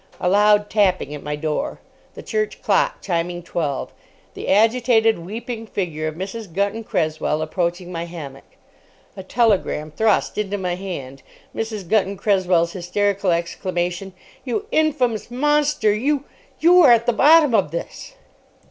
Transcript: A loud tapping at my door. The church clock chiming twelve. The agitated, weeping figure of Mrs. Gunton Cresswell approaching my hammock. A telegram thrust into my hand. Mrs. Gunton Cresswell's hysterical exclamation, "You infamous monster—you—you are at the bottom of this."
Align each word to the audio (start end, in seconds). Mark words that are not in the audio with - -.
A 0.19 0.27
loud 0.27 0.67
tapping 0.67 1.13
at 1.13 1.21
my 1.21 1.35
door. 1.35 1.79
The 2.15 2.23
church 2.23 2.63
clock 2.63 3.03
chiming 3.03 3.43
twelve. 3.43 3.93
The 4.33 4.47
agitated, 4.49 5.19
weeping 5.19 5.67
figure 5.67 6.07
of 6.07 6.15
Mrs. 6.15 6.51
Gunton 6.51 6.83
Cresswell 6.83 7.39
approaching 7.39 7.91
my 7.91 8.05
hammock. 8.05 8.55
A 9.15 9.21
telegram 9.21 9.91
thrust 9.91 10.39
into 10.39 10.57
my 10.57 10.73
hand. 10.73 11.21
Mrs. 11.55 11.87
Gunton 11.87 12.17
Cresswell's 12.17 12.73
hysterical 12.73 13.29
exclamation, 13.29 14.13
"You 14.43 14.65
infamous 14.71 15.29
monster—you—you 15.29 16.81
are 16.81 16.91
at 16.91 17.05
the 17.05 17.13
bottom 17.13 17.53
of 17.53 17.69
this." 17.69 18.15